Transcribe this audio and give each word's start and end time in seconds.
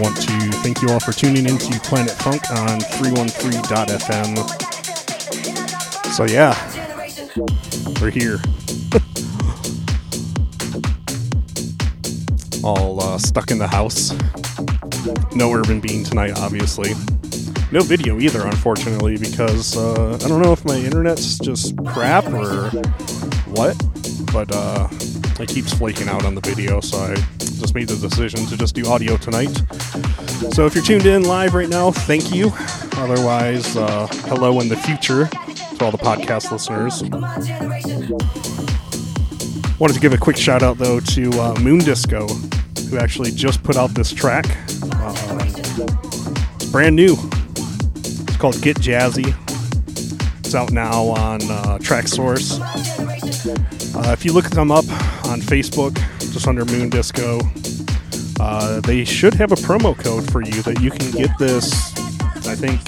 want 0.00 0.16
to 0.16 0.50
thank 0.62 0.80
you 0.82 0.90
all 0.90 1.00
for 1.00 1.12
tuning 1.12 1.46
into 1.48 1.78
Planet 1.80 2.12
Funk 2.12 2.48
on 2.50 2.78
313.fm. 2.78 4.36
So, 6.12 6.24
yeah, 6.24 6.54
we're 8.00 8.10
here. 8.10 8.38
all 12.64 13.02
uh, 13.02 13.18
stuck 13.18 13.50
in 13.50 13.58
the 13.58 13.66
house. 13.66 14.12
No 15.34 15.52
Urban 15.52 15.80
Bean 15.80 16.04
tonight, 16.04 16.38
obviously. 16.38 16.92
No 17.72 17.80
video 17.82 18.18
either, 18.20 18.46
unfortunately, 18.46 19.16
because 19.18 19.76
uh, 19.76 20.18
I 20.22 20.28
don't 20.28 20.40
know 20.42 20.52
if 20.52 20.64
my 20.64 20.76
internet's 20.76 21.38
just 21.38 21.76
crap 21.86 22.26
or 22.26 22.70
what, 23.50 23.76
but 24.32 24.50
uh, 24.52 24.88
it 25.40 25.48
keeps 25.48 25.72
flaking 25.74 26.08
out 26.08 26.24
on 26.24 26.34
the 26.34 26.40
video, 26.40 26.80
so 26.80 26.98
I 26.98 27.16
made 27.78 27.86
the 27.86 28.08
decision 28.08 28.44
to 28.44 28.56
just 28.56 28.74
do 28.74 28.84
audio 28.88 29.16
tonight. 29.16 29.54
So 30.52 30.66
if 30.66 30.74
you're 30.74 30.82
tuned 30.82 31.06
in 31.06 31.22
live 31.22 31.54
right 31.54 31.68
now, 31.68 31.92
thank 31.92 32.34
you. 32.34 32.50
Otherwise, 32.96 33.76
uh, 33.76 34.08
hello 34.26 34.58
in 34.58 34.68
the 34.68 34.74
future 34.74 35.26
to 35.26 35.84
all 35.84 35.92
the 35.92 35.96
podcast 35.96 36.50
listeners. 36.50 37.04
Wanted 39.78 39.94
to 39.94 40.00
give 40.00 40.12
a 40.12 40.18
quick 40.18 40.36
shout 40.36 40.64
out 40.64 40.78
though 40.78 40.98
to 40.98 41.30
uh, 41.40 41.54
Moon 41.60 41.78
Disco, 41.78 42.26
who 42.26 42.98
actually 42.98 43.30
just 43.30 43.62
put 43.62 43.76
out 43.76 43.90
this 43.90 44.10
track. 44.10 44.46
Uh, 44.94 45.38
it's 46.56 46.66
brand 46.72 46.96
new. 46.96 47.16
It's 47.94 48.36
called 48.38 48.60
Get 48.60 48.78
Jazzy. 48.78 49.32
It's 50.40 50.56
out 50.56 50.72
now 50.72 51.10
on 51.10 51.42
uh, 51.42 51.78
Traxsource. 51.80 52.58
Uh, 53.94 54.10
if 54.10 54.24
you 54.24 54.32
look 54.32 54.50
them 54.50 54.72
up 54.72 54.88
on 55.26 55.40
Facebook, 55.40 55.94
just 56.32 56.46
under 56.46 56.64
Moon 56.64 56.88
Disco, 56.88 57.40
uh, 58.40 58.80
they 58.80 59.04
should 59.04 59.34
have 59.34 59.52
a 59.52 59.56
promo 59.56 59.96
code 59.96 60.30
for 60.30 60.42
you 60.42 60.62
that 60.62 60.80
you 60.80 60.90
can 60.90 61.10
get 61.10 61.30
this. 61.38 61.72
I 62.46 62.54
think 62.54 62.80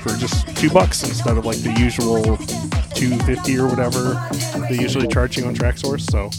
for 0.00 0.10
just 0.16 0.56
two 0.56 0.70
bucks 0.70 1.02
instead 1.02 1.38
of 1.38 1.44
like 1.44 1.58
the 1.58 1.72
usual 1.78 2.36
two 2.94 3.16
fifty 3.24 3.58
or 3.58 3.68
whatever 3.68 4.20
they 4.68 4.76
usually 4.76 5.06
charge 5.08 5.36
you 5.36 5.44
on 5.46 5.54
Traxsource. 5.54 6.02
So 6.10 6.30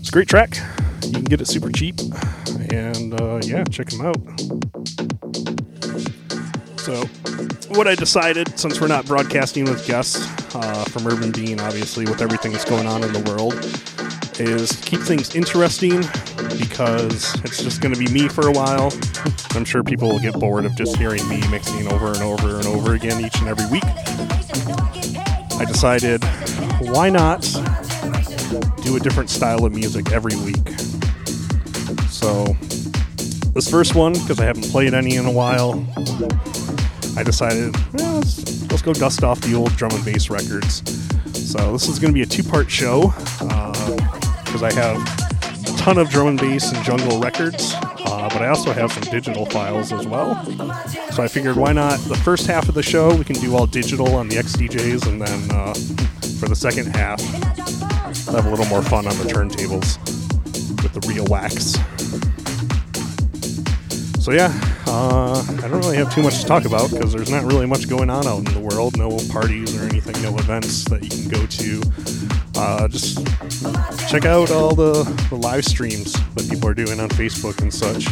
it's 0.00 0.08
a 0.08 0.12
great 0.12 0.28
track. 0.28 0.56
You 1.04 1.12
can 1.12 1.24
get 1.24 1.40
it 1.40 1.46
super 1.46 1.70
cheap, 1.70 2.00
and 2.70 3.20
uh, 3.20 3.40
yeah, 3.44 3.64
check 3.64 3.88
them 3.90 4.00
out. 4.04 4.16
So, 6.78 7.04
what 7.74 7.86
I 7.86 7.94
decided, 7.94 8.58
since 8.58 8.80
we're 8.80 8.88
not 8.88 9.06
broadcasting 9.06 9.64
with 9.64 9.86
guests 9.86 10.26
uh, 10.54 10.84
from 10.84 11.06
Urban 11.06 11.32
Bean, 11.32 11.60
obviously, 11.60 12.06
with 12.06 12.20
everything 12.20 12.52
that's 12.52 12.64
going 12.64 12.86
on 12.86 13.02
in 13.04 13.12
the 13.12 13.20
world, 13.30 13.54
is 14.40 14.72
keep 14.72 15.00
things 15.00 15.34
interesting 15.34 16.00
because 16.58 17.34
it's 17.44 17.62
just 17.62 17.80
going 17.80 17.94
to 17.94 17.98
be 17.98 18.08
me 18.12 18.28
for 18.28 18.48
a 18.48 18.52
while. 18.52 18.92
I'm 19.52 19.64
sure 19.64 19.82
people 19.82 20.08
will 20.08 20.20
get 20.20 20.34
bored 20.34 20.64
of 20.64 20.74
just 20.76 20.96
hearing 20.96 21.26
me 21.28 21.40
mixing 21.48 21.90
over 21.92 22.08
and 22.08 22.22
over 22.22 22.56
and 22.56 22.66
over 22.66 22.94
again 22.94 23.24
each 23.24 23.38
and 23.38 23.48
every 23.48 23.66
week. 23.66 23.84
I 25.58 25.64
decided, 25.64 26.22
why 26.80 27.08
not 27.10 27.42
do 28.82 28.96
a 28.96 29.00
different 29.00 29.30
style 29.30 29.64
of 29.64 29.72
music 29.74 30.12
every 30.12 30.36
week? 30.36 30.68
So, 32.10 32.44
this 33.52 33.70
first 33.70 33.94
one, 33.94 34.12
because 34.12 34.38
I 34.38 34.44
haven't 34.44 34.70
played 34.70 34.92
any 34.92 35.16
in 35.16 35.26
a 35.26 35.32
while, 35.32 35.86
I 37.16 37.22
decided, 37.22 37.74
let's, 37.94 38.70
let's 38.70 38.82
go 38.82 38.92
dust 38.92 39.24
off 39.24 39.40
the 39.40 39.54
old 39.54 39.74
drum 39.76 39.92
and 39.92 40.04
bass 40.04 40.28
records. 40.28 40.82
So 41.32 41.72
this 41.72 41.88
is 41.88 41.98
going 41.98 42.12
to 42.12 42.14
be 42.14 42.22
a 42.22 42.26
two-part 42.26 42.70
show 42.70 43.14
uh, 43.40 43.75
because 44.56 44.74
I 44.74 44.80
have 44.80 45.68
a 45.68 45.76
ton 45.76 45.98
of 45.98 46.08
drum 46.08 46.28
and 46.28 46.40
bass 46.40 46.72
and 46.72 46.82
jungle 46.82 47.20
records, 47.20 47.74
uh, 47.74 48.28
but 48.32 48.40
I 48.40 48.48
also 48.48 48.72
have 48.72 48.90
some 48.90 49.02
digital 49.02 49.44
files 49.44 49.92
as 49.92 50.06
well. 50.06 50.42
So 51.10 51.22
I 51.22 51.28
figured, 51.28 51.56
why 51.56 51.72
not? 51.72 51.98
The 52.00 52.16
first 52.16 52.46
half 52.46 52.66
of 52.66 52.74
the 52.74 52.82
show 52.82 53.14
we 53.14 53.24
can 53.24 53.36
do 53.36 53.54
all 53.54 53.66
digital 53.66 54.14
on 54.14 54.28
the 54.28 54.36
XDJs, 54.36 55.06
and 55.08 55.20
then 55.20 55.50
uh, 55.50 55.74
for 56.40 56.48
the 56.48 56.56
second 56.56 56.96
half, 56.96 57.20
have 57.20 58.46
a 58.46 58.50
little 58.50 58.64
more 58.66 58.82
fun 58.82 59.06
on 59.06 59.16
the 59.18 59.24
turntables 59.24 59.98
with 60.82 60.92
the 60.94 61.06
real 61.06 61.26
wax. 61.26 61.74
So 64.24 64.32
yeah, 64.32 64.58
uh, 64.86 65.44
I 65.62 65.68
don't 65.68 65.80
really 65.80 65.98
have 65.98 66.12
too 66.14 66.22
much 66.22 66.40
to 66.40 66.46
talk 66.46 66.64
about 66.64 66.90
because 66.90 67.12
there's 67.12 67.30
not 67.30 67.44
really 67.44 67.66
much 67.66 67.88
going 67.88 68.08
on 68.08 68.26
out 68.26 68.38
in 68.38 68.44
the 68.54 68.60
world. 68.60 68.96
No 68.96 69.18
parties 69.30 69.78
or 69.78 69.84
anything, 69.84 70.20
no 70.22 70.36
events 70.38 70.84
that 70.86 71.02
you 71.02 71.10
can 71.10 71.28
go 71.28 71.44
to. 71.46 72.25
Uh, 72.58 72.88
just 72.88 73.18
check 74.08 74.24
out 74.24 74.50
all 74.50 74.74
the, 74.74 75.04
the 75.30 75.36
live 75.36 75.64
streams 75.64 76.12
that 76.34 76.48
people 76.48 76.68
are 76.68 76.74
doing 76.74 76.98
on 77.00 77.08
Facebook 77.10 77.60
and 77.60 77.72
such. 77.72 78.06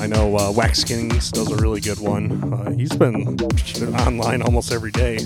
I 0.00 0.06
know 0.06 0.36
uh, 0.36 0.50
Wax 0.52 0.84
Kings 0.84 1.30
does 1.30 1.50
a 1.50 1.56
really 1.56 1.80
good 1.80 2.00
one. 2.00 2.52
Uh, 2.52 2.70
he's 2.70 2.94
been 2.94 3.38
online 3.94 4.42
almost 4.42 4.72
every 4.72 4.92
day. 4.92 5.18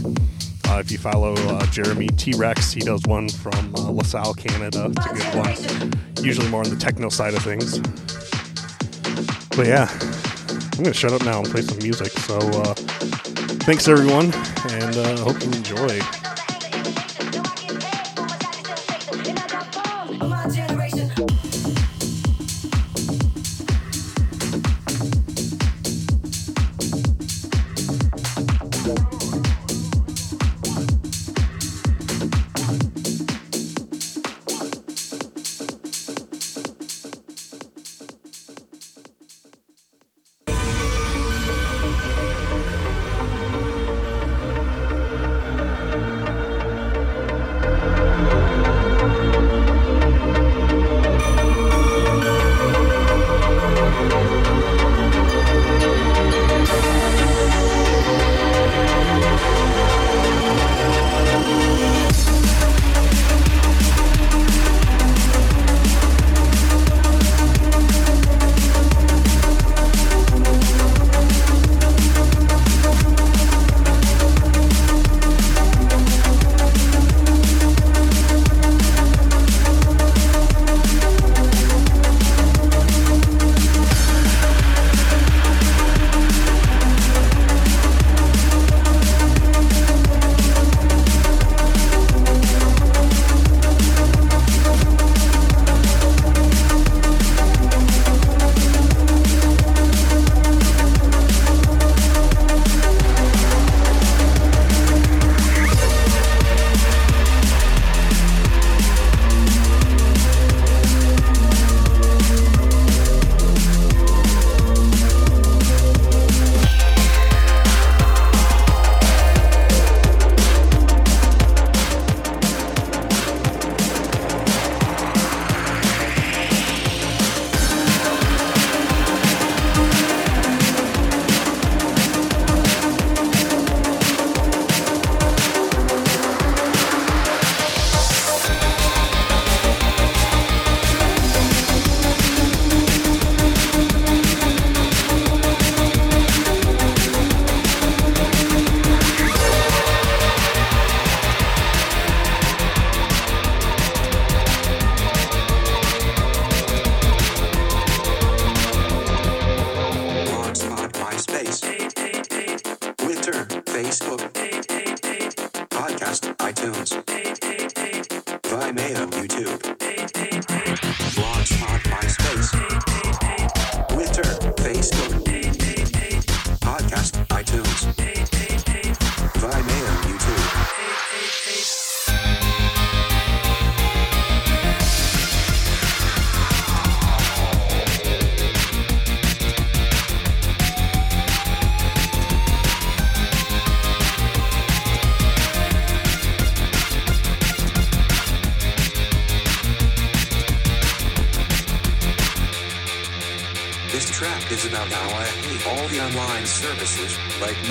Uh, 0.68 0.78
if 0.78 0.90
you 0.90 0.98
follow 0.98 1.34
uh, 1.34 1.66
Jeremy 1.66 2.08
T 2.08 2.32
Rex, 2.32 2.72
he 2.72 2.80
does 2.80 3.02
one 3.06 3.28
from 3.28 3.74
uh, 3.74 3.90
LaSalle, 3.90 4.34
Canada. 4.34 4.90
It's 4.96 5.06
a 5.06 5.14
good 5.14 5.34
one. 5.34 6.24
Usually 6.24 6.48
more 6.48 6.64
on 6.64 6.70
the 6.70 6.76
techno 6.76 7.10
side 7.10 7.34
of 7.34 7.42
things. 7.42 7.78
But 9.56 9.66
yeah, 9.66 9.88
I'm 10.78 10.84
gonna 10.84 10.94
shut 10.94 11.12
up 11.12 11.22
now 11.24 11.40
and 11.40 11.48
play 11.50 11.62
some 11.62 11.78
music. 11.78 12.12
So 12.20 12.38
uh, 12.38 12.74
thanks 13.64 13.86
everyone, 13.86 14.32
and 14.70 14.96
uh, 14.96 15.16
hope 15.18 15.42
you 15.42 15.50
enjoy. 15.52 16.21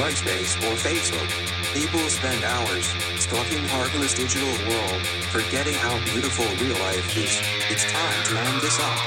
MySpace 0.01 0.57
or 0.65 0.73
Facebook. 0.81 1.29
People 1.75 1.99
spend 2.09 2.43
hours 2.43 2.87
stalking 3.21 3.63
heartless 3.67 4.15
digital 4.15 4.49
world, 4.67 5.05
forgetting 5.29 5.75
how 5.75 5.93
beautiful 6.05 6.45
real 6.57 6.75
life 6.81 7.15
is. 7.15 7.39
It's 7.69 7.85
time 7.85 8.23
to 8.25 8.39
end 8.39 8.61
this 8.61 8.79
up. 8.79 8.97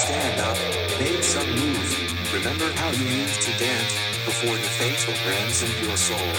Stand 0.00 0.40
up, 0.40 0.56
make 0.98 1.22
some 1.22 1.46
move. 1.46 2.32
Remember 2.32 2.72
how 2.72 2.90
you 2.92 3.04
used 3.04 3.42
to 3.42 3.52
dance 3.58 3.92
before 4.24 4.56
the 4.56 4.70
fatal 4.80 5.12
ransomed 5.28 5.78
your 5.86 5.96
soul. 5.98 6.32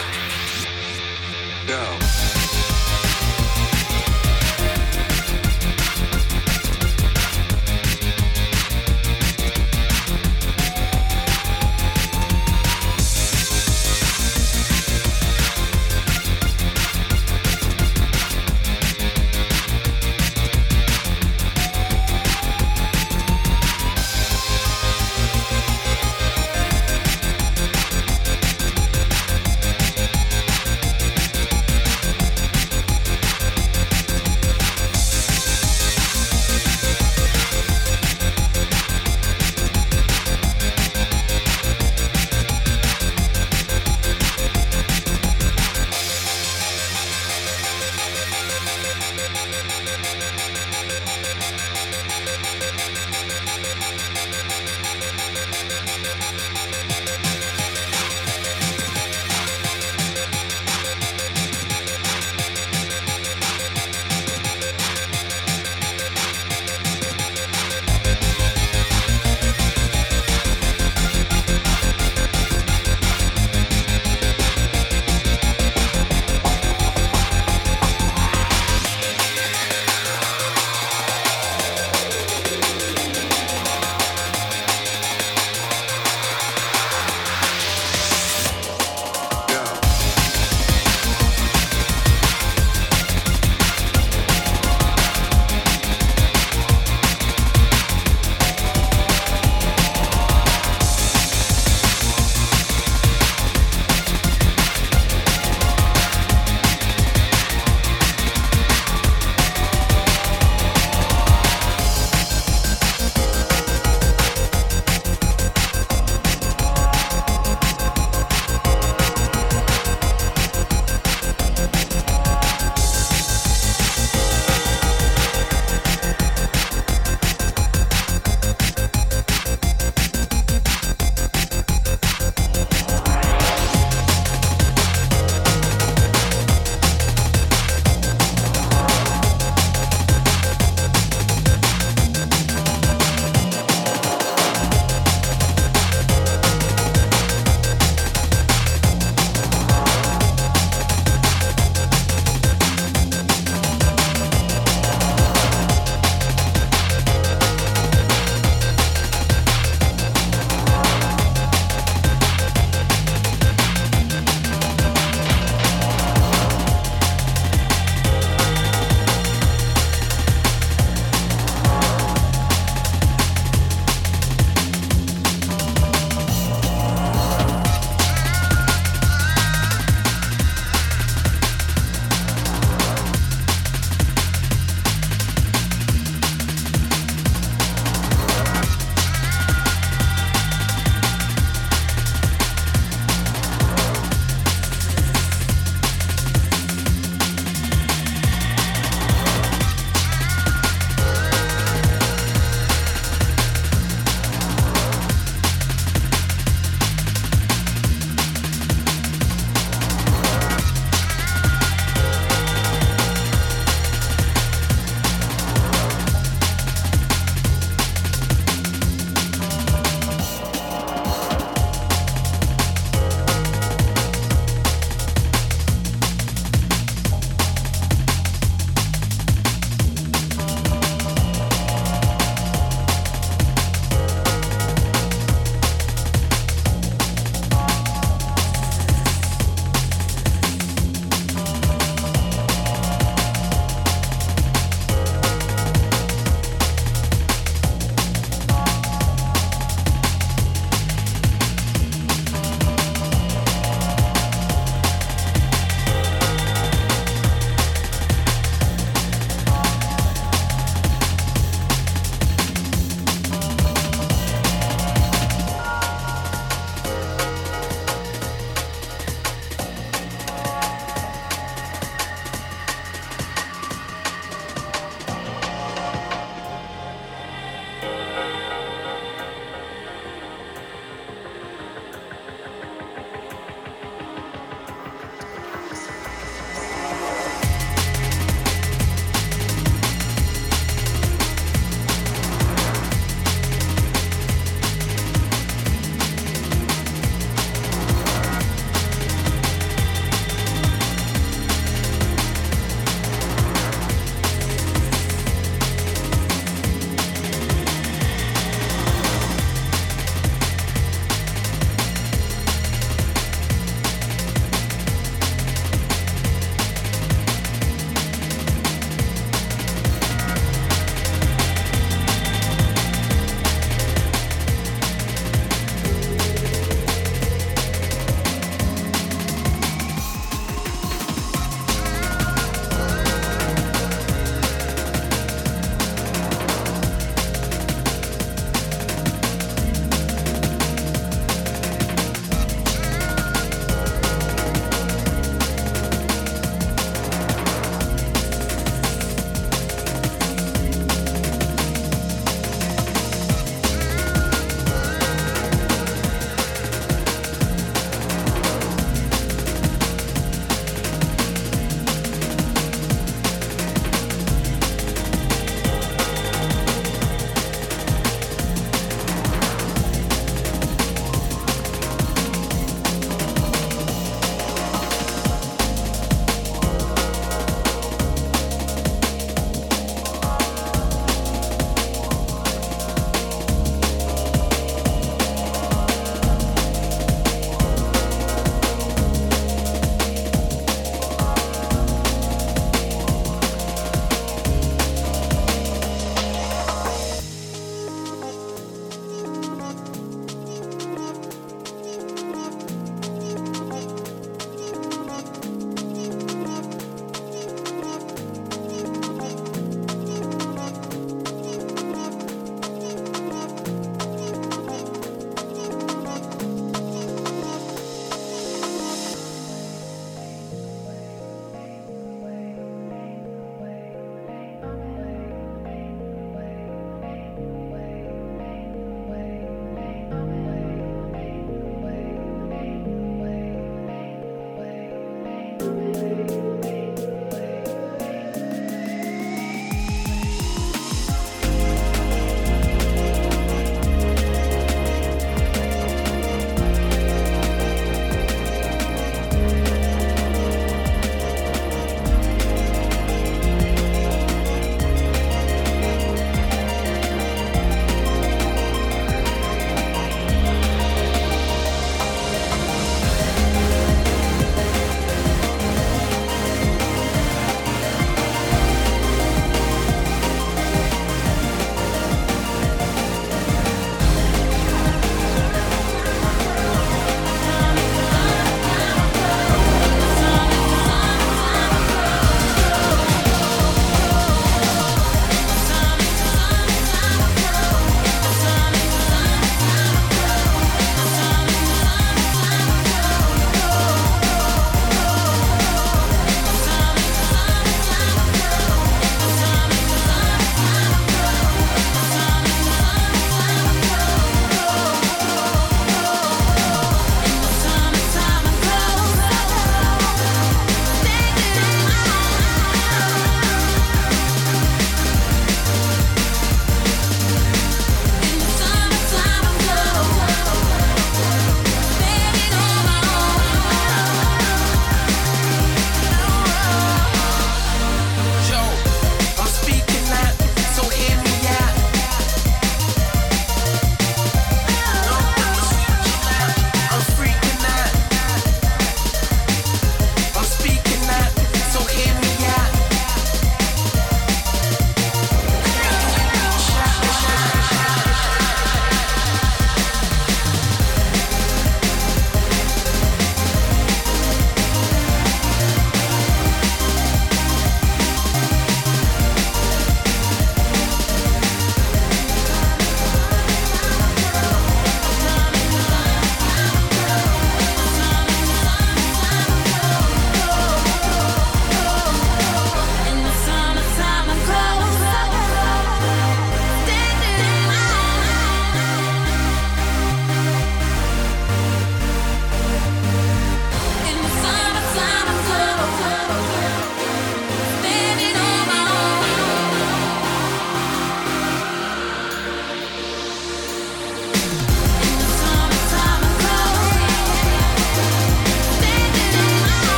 Go. 1.68 2.40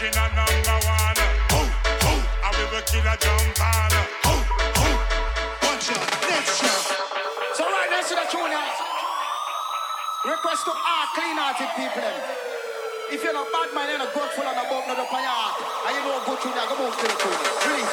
original 0.00 0.32
number 0.32 0.80
one. 0.88 1.20
Will 2.70 2.78
kill 2.82 3.02
a 3.02 3.16
jump 3.18 3.60
on. 3.60 3.90
Watch 5.62 5.90
out. 5.90 6.10
So 7.56 7.64
right, 7.64 7.88
let's 7.90 8.08
see 8.08 8.14
the 8.14 8.22
tune 8.30 8.50
now 8.50 8.70
Request 10.24 10.64
to 10.66 10.70
our 10.70 11.06
clean 11.14 11.36
hearted 11.36 11.70
people. 11.74 12.00
Eh? 12.00 13.12
If 13.12 13.24
you're 13.24 13.32
not 13.32 13.50
bad 13.50 13.74
man, 13.74 13.88
you're 13.90 13.98
not 13.98 14.14
good 14.14 14.30
full 14.30 14.46
and 14.46 14.54
not 14.54 14.70
up 14.70 14.70
on 14.70 14.86
your 14.86 15.04
heart. 15.34 15.58
And 15.88 15.96
you 15.96 16.02
don't 16.06 16.24
go 16.24 16.36
to 16.36 16.48
that, 16.54 16.68
go 16.68 16.76
move 16.78 16.94
to 16.94 17.02
the 17.02 17.08
tune. 17.18 17.38
Please. 17.64 17.90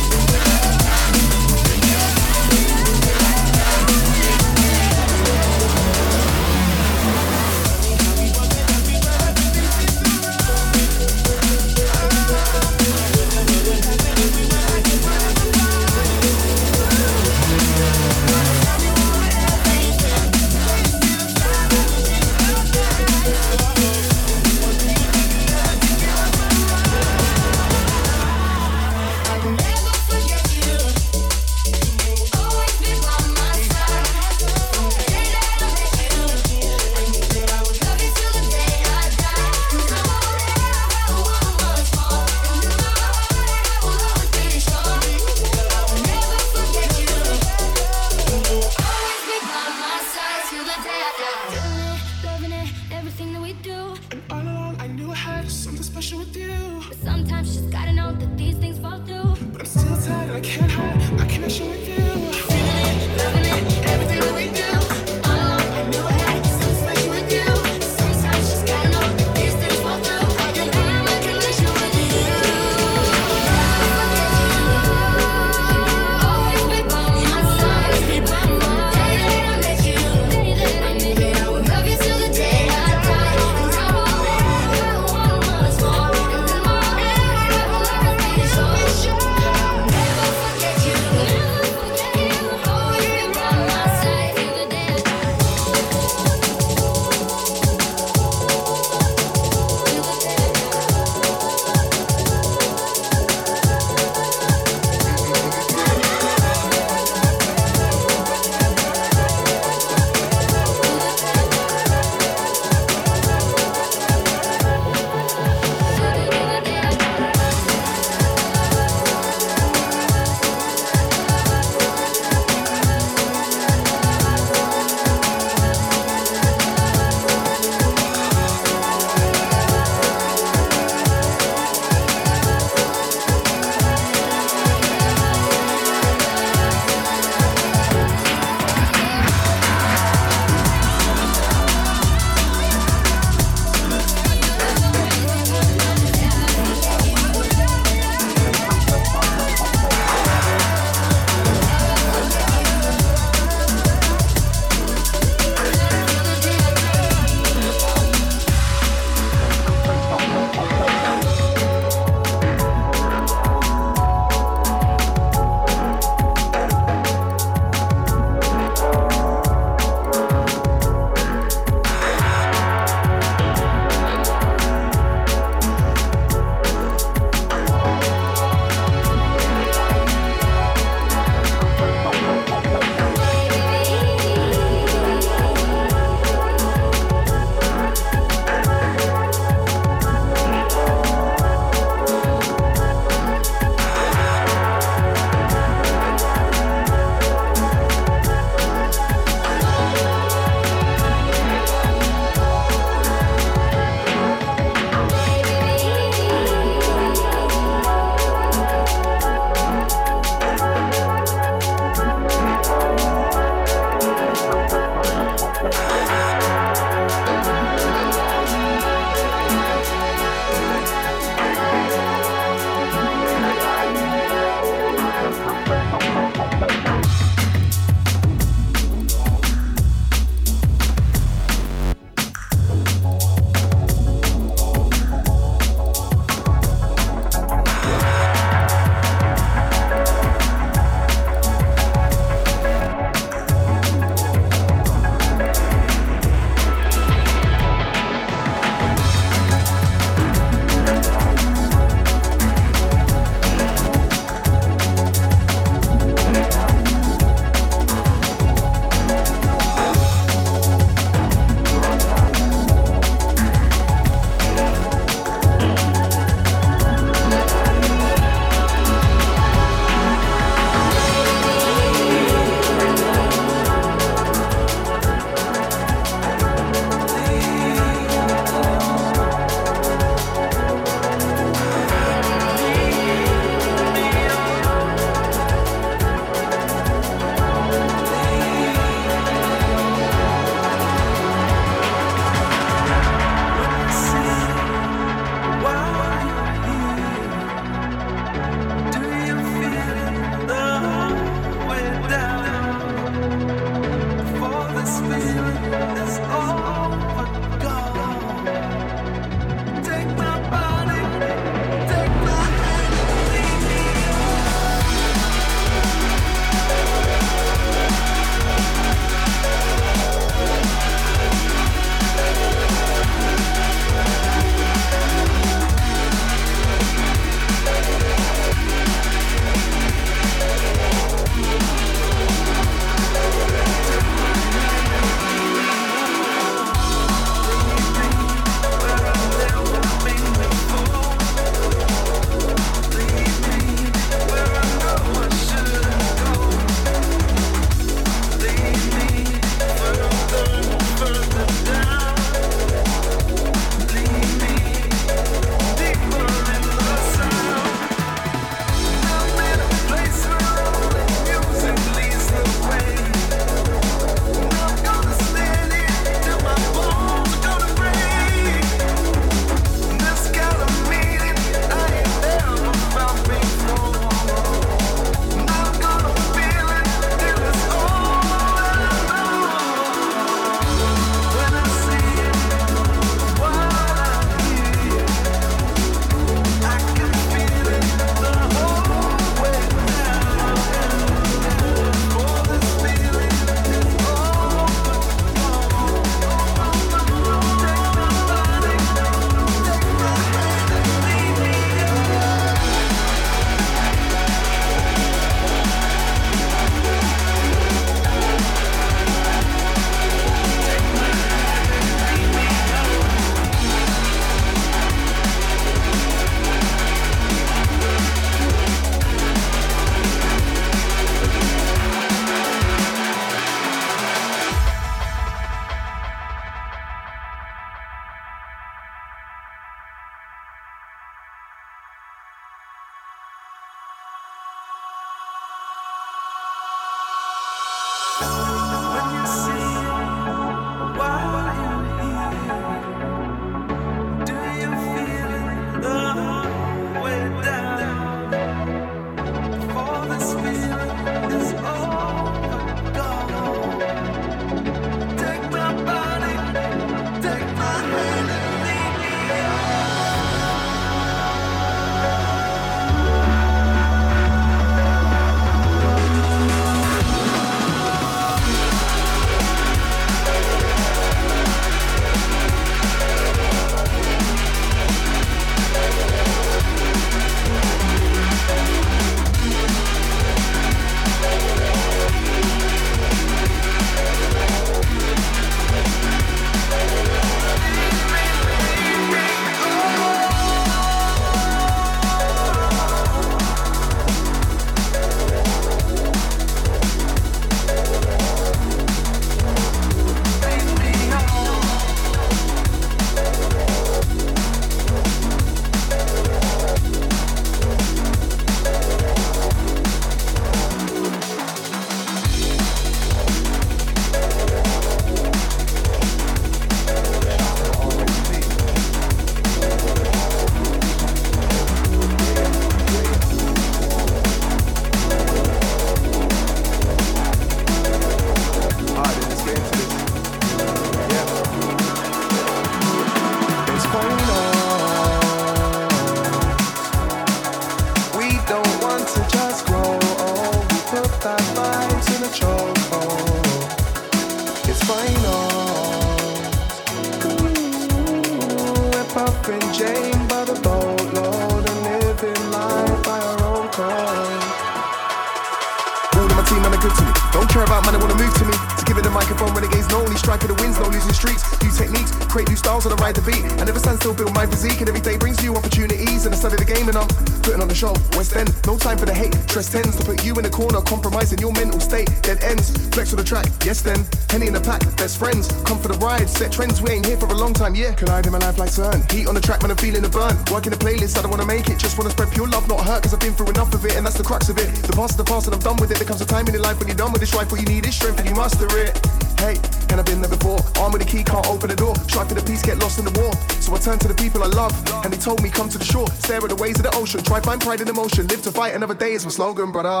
Team, 556.54 556.62
man, 556.62 556.74
are 556.74 556.82
good 556.82 556.94
to 556.94 557.02
me. 557.02 557.12
Don't 557.32 557.50
care 557.50 557.64
about 557.64 557.82
man, 557.84 557.94
they 557.94 558.00
wanna 558.00 558.14
move 558.14 558.32
to 558.38 558.44
me. 558.46 558.54
To 558.78 558.84
give 558.86 558.96
it 558.98 559.02
the 559.02 559.10
microphone, 559.10 559.50
when 559.54 559.66
renegades, 559.66 559.88
no 559.90 560.00
only 560.00 560.16
striker 560.16 560.46
the 560.46 560.54
wins, 560.62 560.78
no 560.78 560.86
losing 560.86 561.12
streaks. 561.12 561.42
New 561.62 561.70
techniques, 561.74 562.14
create 562.30 562.48
new 562.48 562.56
styles, 562.56 562.86
and 562.86 562.94
I 562.94 562.98
ride 563.02 563.16
the 563.16 563.24
beat. 563.26 563.42
I 563.58 563.64
never 563.64 563.78
stand 563.78 563.98
still, 563.98 564.14
build 564.14 564.34
my 564.34 564.46
physique, 564.46 564.78
and 564.78 564.88
every 564.88 565.00
day 565.00 565.16
brings 565.18 565.42
new 565.42 565.54
opportunities. 565.54 566.26
And 566.26 566.34
I 566.34 566.38
study 566.38 566.56
the 566.56 566.68
game, 566.68 566.88
and 566.88 566.96
I'm 566.96 567.08
putting 567.42 567.60
on 567.60 567.68
the 567.68 567.74
show. 567.74 567.92
West 568.14 568.36
End, 568.36 568.54
no 568.66 568.78
time 568.78 568.98
for 568.98 569.06
the 569.06 569.14
hate. 569.14 569.34
Stress 569.50 569.70
tends 569.70 569.96
to 569.98 570.04
put 570.04 570.24
you 570.24 570.34
in 570.38 570.44
a 570.44 570.50
corner, 570.50 570.80
compromising 570.82 571.38
your 571.38 571.52
mental 571.52 571.80
state. 571.80 572.08
Dead 572.22 572.42
ends, 572.44 572.70
flex 572.94 573.10
on 573.10 573.18
the 573.18 573.26
track, 573.26 573.46
yes 573.64 573.82
then. 573.82 574.06
Henny 574.30 574.46
in 574.46 574.54
the 574.54 574.62
pack, 574.62 574.80
best 574.96 575.18
friends. 575.18 575.50
Come 575.64 575.78
for 575.78 575.88
the 575.88 575.98
ride, 575.98 576.28
set 576.28 576.52
trends, 576.52 576.80
we 576.80 576.90
ain't 576.90 577.06
here 577.06 577.16
for 577.16 577.26
a 577.26 577.34
long 577.34 577.52
time, 577.52 577.74
yeah. 577.74 577.92
Collide 577.94 578.26
in 578.26 578.32
my 578.32 578.38
life 578.38 578.58
like 578.58 578.70
CERN. 578.70 579.00
Heat 579.10 579.26
on 579.26 579.34
the 579.34 579.40
track, 579.40 579.62
man, 579.62 579.70
I'm 579.70 579.76
feeling 579.76 580.02
the 580.02 580.12
burn. 580.12 580.36
Working 580.52 580.70
the 580.70 580.78
playlist, 580.78 581.18
I 581.18 581.22
don't 581.22 581.30
wanna 581.30 581.46
make 581.46 581.68
it. 581.68 581.78
Just 581.78 581.98
wanna 581.98 582.10
spread 582.10 582.30
pure 582.30 582.48
love, 582.48 582.68
not 582.68 582.80
hurt, 582.84 583.02
cause 583.02 583.14
I've 583.14 583.20
been 583.20 583.34
through 583.34 583.50
enough 583.50 583.72
of 583.74 583.84
it, 583.84 583.96
and 583.96 584.04
that's 584.04 584.18
the 584.18 584.24
crux 584.24 584.48
of 584.48 584.58
it. 584.58 584.68
The 584.84 584.92
past 584.92 585.12
is 585.12 585.16
the 585.16 585.24
past, 585.24 585.46
and 585.46 585.54
I'm 585.54 585.60
done 585.60 585.76
with 585.76 585.90
it. 585.90 585.98
There 585.98 586.06
comes 586.06 586.20
a 586.20 586.26
time 586.26 586.43
in 586.48 586.54
your 586.54 586.62
life 586.62 586.78
when 586.78 586.88
you're 586.88 586.96
done 586.96 587.12
with 587.12 587.20
this 587.20 587.34
life, 587.34 587.50
what 587.50 587.60
you 587.60 587.66
need 587.66 587.86
is 587.86 587.94
strength, 587.94 588.18
and 588.18 588.28
you 588.28 588.34
master 588.34 588.66
it. 588.78 588.96
Hey, 589.38 589.56
and 589.90 590.00
I've 590.00 590.06
been 590.06 590.20
there 590.20 590.30
before. 590.30 590.58
Arm 590.80 590.92
with 590.92 591.02
a 591.02 591.04
key, 591.04 591.22
can't 591.22 591.46
open 591.46 591.68
the 591.68 591.76
door. 591.76 591.94
Strive 592.08 592.28
for 592.28 592.34
the 592.34 592.42
peace, 592.42 592.62
get 592.62 592.78
lost 592.78 592.98
in 592.98 593.04
the 593.04 593.14
war. 593.20 593.32
So 593.60 593.74
I 593.74 593.78
turn 593.78 593.98
to 593.98 594.08
the 594.08 594.14
people 594.14 594.42
I 594.42 594.46
love, 594.46 594.72
and 595.04 595.12
they 595.12 595.18
told 595.18 595.42
me 595.42 595.50
come 595.50 595.68
to 595.68 595.78
the 595.78 595.84
shore. 595.84 596.06
Stare 596.24 596.42
at 596.42 596.48
the 596.48 596.56
waves 596.56 596.78
of 596.80 596.84
the 596.84 596.94
ocean. 596.96 597.22
Try 597.22 597.40
find 597.40 597.60
pride 597.60 597.80
in 597.80 597.88
emotion. 597.88 598.26
Live 598.26 598.42
to 598.42 598.50
fight 598.50 598.74
another 598.74 598.94
day 598.94 599.12
is 599.12 599.24
my 599.24 599.30
slogan, 599.30 599.70
brother. 599.70 600.00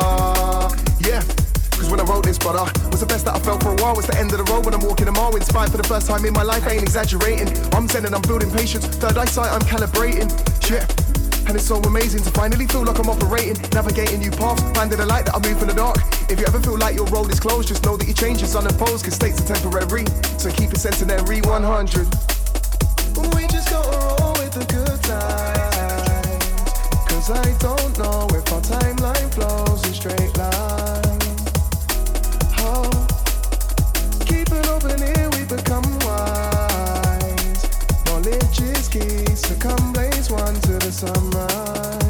Yeah. 1.00 1.22
Cause 1.70 1.90
when 1.90 2.00
I 2.00 2.04
wrote 2.04 2.24
this, 2.24 2.38
brother, 2.38 2.64
was 2.90 3.00
the 3.00 3.06
best 3.06 3.24
that 3.26 3.34
I 3.34 3.40
felt 3.40 3.62
for 3.62 3.72
a 3.72 3.76
while. 3.82 3.94
Was 3.94 4.06
the 4.06 4.16
end 4.16 4.32
of 4.32 4.38
the 4.38 4.50
road 4.52 4.64
when 4.64 4.74
I'm 4.74 4.80
walking 4.80 5.08
a 5.08 5.12
mile. 5.12 5.34
Inspired 5.36 5.70
for 5.70 5.76
the 5.76 5.88
first 5.88 6.06
time 6.06 6.24
in 6.24 6.32
my 6.32 6.42
life, 6.42 6.66
I 6.66 6.72
ain't 6.72 6.82
exaggerating. 6.82 7.48
I'm 7.74 7.84
and 7.84 8.14
I'm 8.14 8.22
building 8.22 8.50
patience. 8.50 8.86
Third 8.86 9.18
eyesight, 9.18 9.52
I'm 9.52 9.62
calibrating. 9.62 10.30
Yeah. 10.70 11.03
And 11.46 11.56
it's 11.56 11.66
so 11.66 11.76
amazing 11.82 12.22
to 12.22 12.30
finally 12.30 12.66
feel 12.66 12.84
like 12.84 12.98
I'm 12.98 13.08
operating, 13.08 13.60
navigating 13.72 14.20
new 14.20 14.30
paths, 14.30 14.62
finding 14.76 14.98
the 14.98 15.06
light 15.06 15.26
that 15.26 15.34
I 15.34 15.40
move 15.46 15.60
in 15.60 15.68
the 15.68 15.74
dark. 15.74 15.98
If 16.30 16.40
you 16.40 16.46
ever 16.46 16.58
feel 16.60 16.78
like 16.78 16.94
your 16.94 17.06
road 17.06 17.30
is 17.30 17.38
closed, 17.38 17.68
just 17.68 17.84
know 17.84 17.96
that 17.96 18.06
your 18.06 18.14
change 18.14 18.42
is 18.42 18.50
cause 18.50 19.12
states 19.14 19.40
are 19.40 19.54
temporary. 19.54 20.06
So 20.38 20.50
keep 20.50 20.72
it 20.72 20.78
centenary 20.78 21.40
100. 21.42 22.06
We 23.34 23.46
just 23.48 23.68
gotta 23.70 23.96
roll 23.98 24.32
with 24.40 24.52
the 24.52 24.64
good 24.72 25.02
times. 25.04 26.44
Cause 27.08 27.30
I 27.30 27.52
don't 27.58 27.98
know 27.98 28.26
if 28.36 28.52
our 28.52 28.60
timeline 28.60 29.34
flows 29.34 29.86
in 29.86 29.94
straight 29.94 30.36
lines. 30.38 30.63
Knowledge 38.94 39.28
is 39.28 39.40
so 39.40 39.56
come 39.56 39.92
blaze 39.92 40.30
one 40.30 40.54
to 40.54 40.78
the 40.78 40.92
sunrise. 40.92 42.03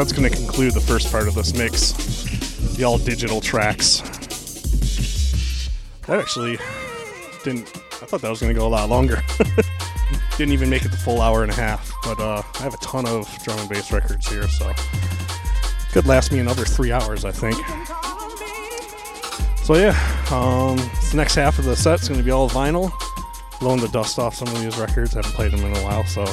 That's 0.00 0.12
going 0.12 0.30
to 0.30 0.34
conclude 0.34 0.72
the 0.72 0.80
first 0.80 1.12
part 1.12 1.28
of 1.28 1.34
this 1.34 1.52
mix. 1.52 1.92
The 2.76 2.84
all 2.84 2.96
digital 2.96 3.42
tracks. 3.42 4.00
That 6.06 6.18
actually 6.18 6.56
didn't. 7.44 7.70
I 7.76 8.06
thought 8.06 8.22
that 8.22 8.30
was 8.30 8.40
going 8.40 8.54
to 8.54 8.58
go 8.58 8.66
a 8.66 8.68
lot 8.68 8.88
longer. 8.88 9.22
didn't 10.38 10.54
even 10.54 10.70
make 10.70 10.86
it 10.86 10.90
the 10.90 10.96
full 10.96 11.20
hour 11.20 11.42
and 11.42 11.52
a 11.52 11.54
half. 11.54 11.92
But 12.02 12.18
uh, 12.18 12.42
I 12.54 12.62
have 12.62 12.72
a 12.72 12.78
ton 12.78 13.06
of 13.06 13.28
drum 13.44 13.58
and 13.58 13.68
bass 13.68 13.92
records 13.92 14.26
here, 14.26 14.48
so 14.48 14.72
could 15.92 16.06
last 16.06 16.32
me 16.32 16.38
another 16.38 16.64
three 16.64 16.92
hours, 16.92 17.26
I 17.26 17.30
think. 17.30 17.56
So 19.66 19.74
yeah, 19.74 19.90
um, 20.30 20.78
the 21.10 21.16
next 21.16 21.34
half 21.34 21.58
of 21.58 21.66
the 21.66 21.76
set's 21.76 22.08
going 22.08 22.18
to 22.18 22.24
be 22.24 22.30
all 22.30 22.48
vinyl. 22.48 22.90
Blowing 23.60 23.82
the 23.82 23.88
dust 23.88 24.18
off 24.18 24.34
some 24.34 24.48
of 24.48 24.62
these 24.62 24.78
records. 24.78 25.12
haven't 25.12 25.34
played 25.34 25.52
them 25.52 25.60
in 25.60 25.76
a 25.76 25.82
while, 25.82 26.06
so 26.06 26.24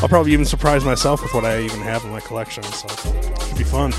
I'll 0.00 0.08
probably 0.08 0.32
even 0.32 0.44
surprise 0.44 0.84
myself 0.84 1.22
with 1.22 1.34
what 1.34 1.44
I 1.44 1.60
even 1.62 1.80
have 1.80 2.04
in 2.04 2.10
my 2.10 2.20
collection. 2.20 2.62
So 2.62 2.86
it 3.10 3.42
should 3.42 3.58
be 3.58 3.64
fun. 3.64 3.92